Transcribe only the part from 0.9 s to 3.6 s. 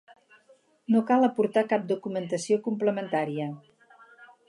No cal aportar cap documentació complementària.